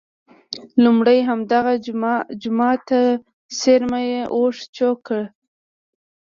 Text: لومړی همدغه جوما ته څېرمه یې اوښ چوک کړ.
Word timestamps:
لومړی 0.83 1.19
همدغه 1.29 1.73
جوما 2.41 2.71
ته 2.87 2.99
څېرمه 3.59 3.99
یې 4.09 4.21
اوښ 4.35 4.57
چوک 4.75 4.97
کړ. 5.07 5.21